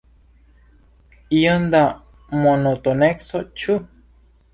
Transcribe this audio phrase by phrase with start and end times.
[1.39, 1.81] Iom da
[2.45, 3.77] monotoneco, ĉu?